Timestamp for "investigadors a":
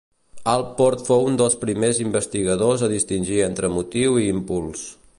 2.05-2.91